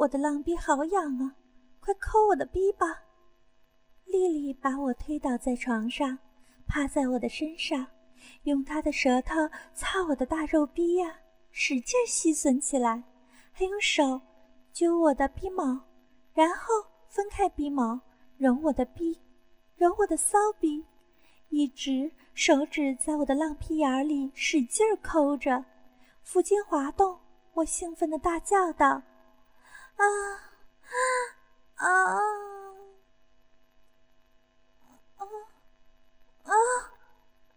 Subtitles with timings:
[0.00, 1.36] 我的浪逼好痒啊！
[1.78, 3.02] 快抠我的逼吧！
[4.06, 6.18] 丽丽把我推倒在床上，
[6.66, 7.86] 趴在我的身上，
[8.44, 9.34] 用她的舌头
[9.74, 11.14] 擦我的大肉逼呀，
[11.50, 13.04] 使劲吸吮起来，
[13.52, 14.18] 还用手
[14.72, 15.78] 揪我的逼毛，
[16.32, 16.72] 然后
[17.06, 18.00] 分开逼毛，
[18.38, 19.20] 揉我的逼，
[19.76, 20.82] 揉我的骚逼，
[21.50, 25.62] 一直手指在我的浪屁眼里使劲抠着，
[26.22, 27.18] 腹筋滑动，
[27.52, 29.02] 我兴奋地大叫道
[30.00, 30.04] ：“啊
[31.76, 31.86] 啊
[35.16, 35.24] 啊！”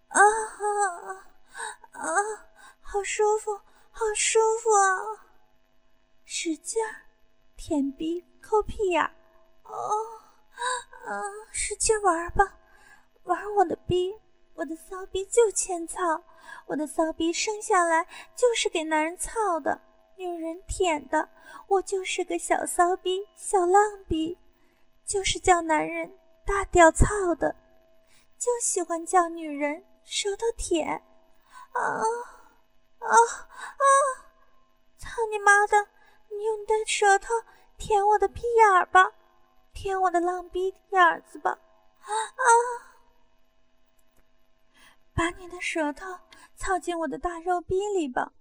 [0.09, 0.19] 啊啊
[1.01, 1.27] 啊
[1.93, 2.07] 啊！
[2.81, 3.55] 好舒服，
[3.91, 5.25] 好舒服啊！
[6.25, 7.05] 使劲儿
[7.55, 9.15] 舔逼抠屁眼儿，
[9.63, 9.71] 哦
[11.05, 11.23] 啊！
[11.51, 12.57] 使劲玩吧，
[13.23, 14.15] 玩我的逼，
[14.53, 16.23] 我的骚逼就欠操，
[16.67, 19.81] 我的骚逼生下来就是给男人操的，
[20.23, 21.27] 女人舔的，
[21.67, 24.37] 我就是个小骚逼，小浪逼，
[25.05, 27.55] 就是叫男人大屌操的。
[28.37, 30.89] 就喜欢叫女人舌头舔，
[31.73, 31.81] 啊
[32.99, 33.85] 啊啊！
[34.97, 35.87] 操你妈的！
[36.29, 37.33] 你用你的舌头
[37.77, 39.13] 舔我的屁眼儿吧，
[39.73, 41.51] 舔我的浪逼眼子吧，
[42.01, 42.45] 啊！
[45.13, 46.05] 把你的舌头
[46.55, 48.31] 操进我的大肉逼里吧，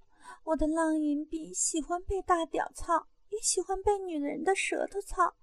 [0.44, 5.34] 我的浪淫逼喜欢被大屌操，也喜欢被女人的舌头操。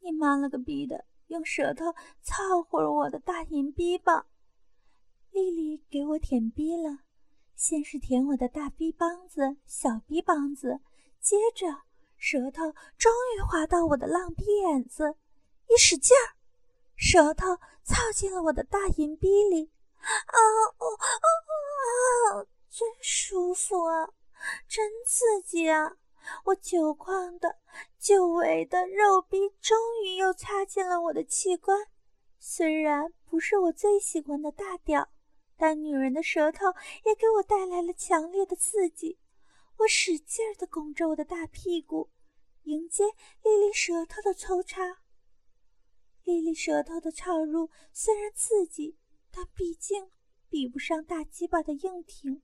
[0.00, 1.04] 你妈了个逼的！
[1.28, 1.86] 用舌头
[2.22, 4.26] 操会儿我的大银逼吧，
[5.30, 6.98] 丽丽给我舔逼了，
[7.56, 10.80] 先是舔我的大逼帮子、小逼帮子，
[11.20, 11.66] 接着
[12.18, 15.16] 舌头终于滑到我的浪逼眼子，
[15.68, 16.36] 一使劲儿，
[16.94, 20.38] 舌头操进了我的大银逼里，啊
[20.76, 22.46] 哦啊啊！
[22.68, 24.10] 真舒服啊，
[24.68, 25.96] 真刺激啊！
[26.44, 27.58] 我久旷的、
[27.98, 31.86] 久违的肉逼终于又插进了我的器官，
[32.38, 35.08] 虽然不是我最喜欢的大屌，
[35.56, 36.66] 但女人的舌头
[37.04, 39.18] 也给我带来了强烈的刺激。
[39.78, 42.10] 我使劲儿地拱着我的大屁股，
[42.62, 43.04] 迎接
[43.42, 45.02] 莉莉舌头的抽插。
[46.22, 48.96] 莉莉舌头的插入虽然刺激，
[49.30, 50.10] 但毕竟
[50.48, 52.42] 比不上大鸡巴的硬挺。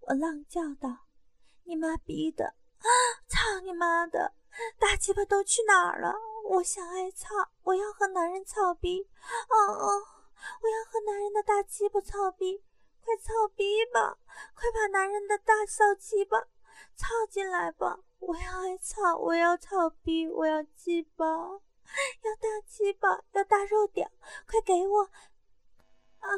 [0.00, 1.03] 我浪叫道
[1.64, 2.44] ：“你妈逼的！”
[2.84, 2.88] 啊！
[3.28, 4.34] 操你妈的！
[4.78, 6.14] 大鸡巴都去哪儿了？
[6.44, 7.28] 我想挨操，
[7.62, 9.08] 我要和男人操逼！
[9.48, 9.88] 哦哦，
[10.60, 12.62] 我要和男人的大鸡巴操逼！
[13.02, 14.18] 快操逼吧！
[14.54, 16.38] 快把男人的大骚鸡巴
[16.94, 17.98] 操进来吧！
[18.18, 24.10] 我要挨操，我要操逼，我要鸡巴，要大鸡巴，要大肉屌！
[24.46, 25.02] 快给我！
[26.20, 26.28] 啊！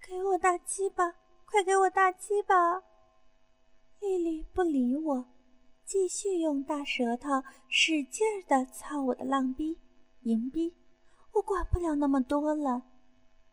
[0.00, 1.14] 给我大鸡巴！
[1.46, 2.82] 快给我大鸡巴！
[4.06, 5.26] 丽丽不理我。
[5.84, 9.78] 继续用大舌头使劲儿的操我的浪逼、
[10.22, 10.74] 银逼，
[11.32, 12.82] 我管不了那么多了。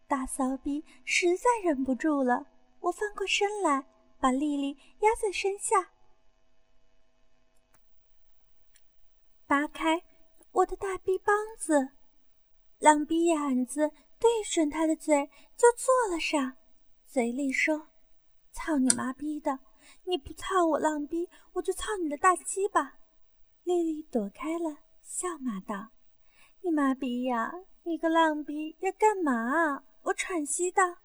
[0.08, 2.48] 大骚逼实在忍不住了，
[2.80, 3.86] 我翻过身来，
[4.20, 5.92] 把丽丽压在身下，
[9.46, 10.04] 扒开
[10.52, 11.90] 我的大逼帮子，
[12.80, 16.58] 浪逼眼子对准他的嘴就坐了上，
[17.08, 17.90] 嘴里说
[18.54, 19.60] ：“操你妈逼的！”
[20.06, 22.98] 你不操我浪逼，我就操你的大鸡巴！
[23.64, 25.90] 丽丽躲开了，笑骂道
[26.62, 30.98] ：“你妈逼呀，你个浪逼要干嘛啊？”我喘息道：“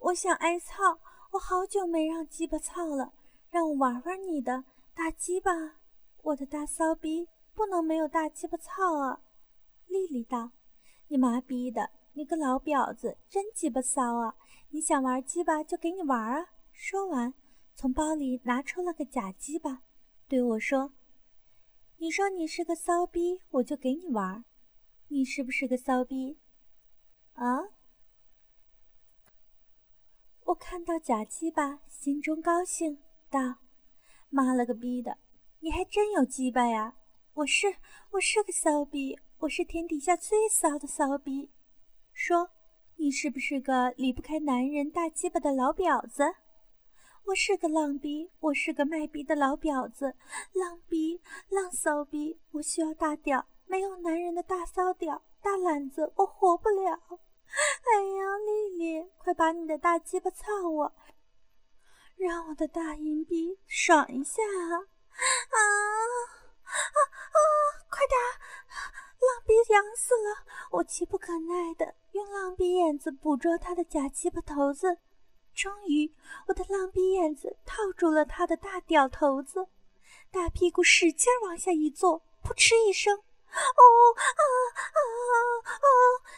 [0.00, 0.98] 我想挨操，
[1.32, 3.12] 我好久没让鸡巴操了，
[3.50, 4.64] 让我玩玩你的
[4.94, 5.52] 大鸡巴。
[6.22, 9.20] 我的大骚逼不能没有大鸡巴操啊！”
[9.86, 10.50] 丽丽道
[11.06, 14.34] ：“你妈逼的，你个老婊子，真鸡巴骚啊！
[14.70, 17.34] 你想玩鸡巴就给你玩啊！”说完。
[17.80, 19.80] 从包里拿出了个假鸡巴，
[20.28, 20.92] 对我说
[21.96, 24.44] ：“你说你是个骚逼，我就给你玩。
[25.08, 26.36] 你是不是个骚逼？”
[27.32, 27.70] 啊！
[30.44, 32.98] 我看到假鸡巴，心中高兴，
[33.30, 33.54] 道
[34.28, 35.16] ：“妈了个逼的，
[35.60, 36.98] 你还真有鸡巴呀！
[37.32, 37.76] 我是
[38.10, 41.48] 我是个骚逼，我是天底下最骚的骚逼。
[42.12, 42.50] 说，
[42.96, 46.34] 你是不是个离不开男人大鸡巴的老婊子？”
[47.26, 50.14] 我是个浪逼，我是个卖逼的老婊子，
[50.52, 56.92] 浪逼浪骚逼，我需要大屌，没有男人的大骚屌、大懒子，我活不了。
[57.12, 60.92] 哎呀，丽丽，快把你的大鸡巴操我，
[62.16, 64.74] 让我的大阴逼爽一下啊！
[64.74, 65.58] 啊
[66.64, 66.98] 啊
[67.30, 67.38] 啊！
[67.88, 68.18] 快点，
[69.20, 70.44] 浪逼痒死了！
[70.72, 74.98] 我急不可耐的用浪逼眼子捕捉他的假鸡巴头子。
[75.60, 76.10] 终于，
[76.46, 79.66] 我的浪逼眼子套住了他的大屌头子，
[80.30, 83.20] 大屁股使劲往下一坐，扑哧一声，哦
[84.16, 84.48] 啊啊
[85.68, 85.86] 啊！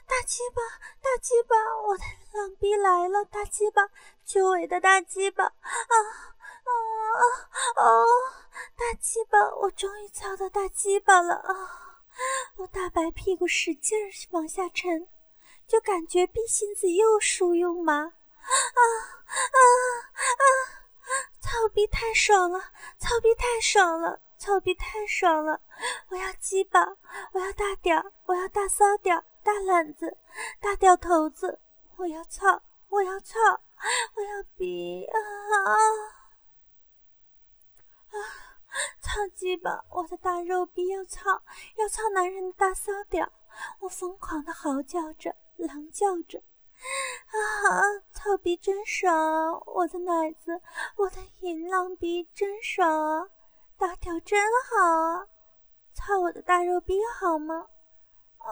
[0.09, 0.61] 大鸡巴，
[1.01, 1.55] 大鸡巴，
[1.87, 2.03] 我的
[2.33, 3.25] 浪逼来了！
[3.27, 3.89] 大鸡巴，
[4.25, 5.95] 久违的大鸡巴，啊啊
[7.15, 7.23] 啊！
[7.77, 8.05] 哦，
[8.77, 11.55] 大鸡巴，我终于操到大鸡巴了啊！
[12.57, 13.97] 我大白屁股使劲
[14.31, 15.07] 往下沉，
[15.69, 18.81] 就感觉逼心子又酥又麻，啊
[19.37, 19.59] 啊
[20.43, 20.45] 啊！
[21.41, 22.61] 操逼太爽了，
[22.99, 25.61] 操逼太爽了，操逼太爽了！
[26.09, 26.81] 我要鸡巴，
[27.33, 30.17] 我要大屌，我要大骚屌，大懒子，
[30.61, 31.61] 大屌头子！
[31.97, 33.39] 我要操，我要操，
[34.15, 35.19] 我要逼啊
[35.65, 35.77] 啊！
[39.01, 39.85] 操鸡巴！
[39.91, 41.43] 我的大肉逼要操，
[41.77, 43.31] 要操男人的大骚屌！
[43.81, 46.43] 我疯狂的嚎叫着，狼叫着。
[47.33, 47.83] 啊，
[48.13, 49.63] 操逼真爽！
[49.67, 50.61] 我的奶子，
[50.97, 53.31] 我的淫浪逼真爽！
[53.79, 54.41] 大屌真
[54.71, 55.27] 好啊！
[55.95, 57.69] 操我的大肉逼好吗？
[58.39, 58.49] 啊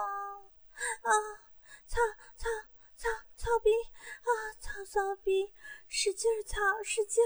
[1.02, 1.10] 啊！
[1.86, 1.96] 操
[2.36, 2.48] 操
[2.96, 4.30] 操操逼啊！
[4.60, 5.52] 操骚逼！
[5.88, 7.22] 使劲操，使劲！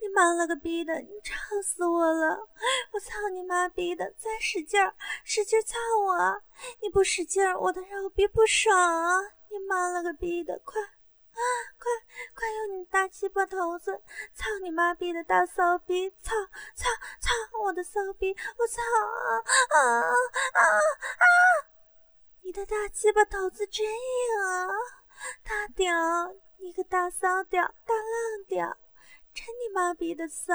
[0.00, 0.94] 你妈了个逼的！
[1.00, 2.48] 你吵死我了！
[2.92, 4.10] 我操你妈逼的！
[4.18, 4.94] 再使劲儿，
[5.24, 6.42] 使劲操我！
[6.80, 9.20] 你不使劲儿，我的肉逼不爽啊！
[9.52, 10.58] 你妈了个逼的！
[10.64, 11.40] 快啊，
[11.78, 11.90] 快
[12.34, 14.02] 快用你大鸡巴头子
[14.34, 16.10] 操你妈逼的大骚逼！
[16.22, 16.34] 操
[16.74, 16.88] 操
[17.20, 17.30] 操
[17.62, 18.34] 我的骚逼！
[18.56, 19.36] 我操啊
[19.70, 20.64] 啊啊啊！
[22.42, 24.68] 你的大鸡巴头子真硬啊！
[25.44, 25.94] 大屌！
[26.58, 28.76] 你个大骚屌，大浪屌，
[29.34, 30.54] 真你妈逼的骚，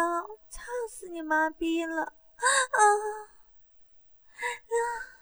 [0.50, 2.02] 操死你妈逼了！
[2.04, 2.12] 啊
[2.72, 3.38] 啊！
[4.68, 5.17] 丽丽一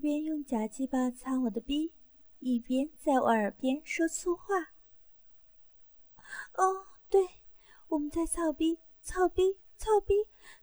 [0.00, 1.92] 一边用假鸡巴擦我的逼，
[2.38, 4.72] 一边在我耳边说粗话。
[6.54, 7.20] 哦，对，
[7.88, 10.14] 我们在操逼，操逼，操逼，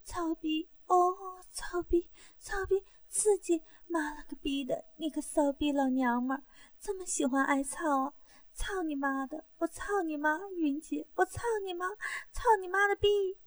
[0.04, 0.68] 操逼！
[0.88, 3.62] 哦，操逼，操逼，刺激！
[3.86, 6.44] 妈了个逼的，你个骚逼老娘们儿！
[6.80, 8.13] 这么喜欢挨操啊！
[8.56, 9.45] 操你妈的！
[9.60, 10.40] 我操你妈！
[10.56, 11.88] 云姐，我操你妈！
[12.31, 13.38] 操你妈的逼！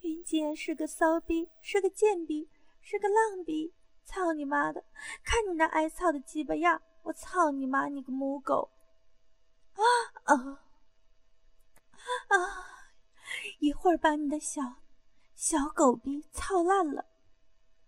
[0.00, 2.48] 云姐是个骚逼，是个贱逼，
[2.80, 3.72] 是个浪逼！
[4.04, 4.84] 操你妈的！
[5.22, 6.80] 看你那挨操的鸡巴样！
[7.02, 7.88] 我操你妈！
[7.88, 8.70] 你个母狗！
[9.72, 9.82] 啊
[10.24, 10.36] 啊
[12.28, 12.36] 啊！
[13.58, 14.60] 一会儿把你的小
[15.34, 17.06] 小狗逼操烂了！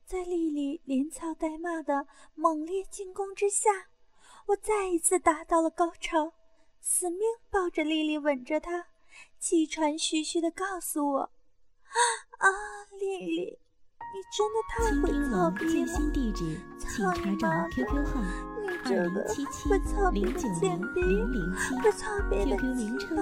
[0.04, 3.70] 在丽丽连操带骂的猛烈进攻之下。
[4.46, 6.32] 我再一次达到了高潮，
[6.80, 7.20] 死命
[7.50, 8.88] 抱着丽丽，吻着她，
[9.38, 11.20] 气喘吁吁的告诉我
[12.38, 12.48] ：“啊，
[12.98, 13.60] 丽丽，
[14.12, 15.86] 你真的太会操逼了！
[16.78, 17.72] 操你妈的！
[18.60, 19.16] 你这个
[19.68, 21.00] 会操逼的贱逼，
[21.82, 23.18] 会操逼的鸡巴，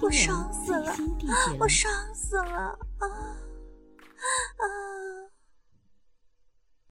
[0.00, 0.96] 我爽死了！
[1.58, 2.78] 我爽死了！
[2.98, 3.04] 啊！”